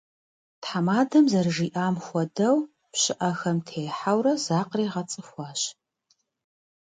[0.61, 2.57] Тхьэмадэм зэрыжиӀам хуэдэу,
[2.91, 5.61] пщыӀэхэм техьэурэ закъригъэцӀыхуащ.